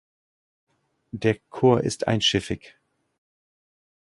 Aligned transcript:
Der 1.11 1.37
Chor 1.51 1.81
ist 1.81 2.07
einschiffig. 2.07 2.75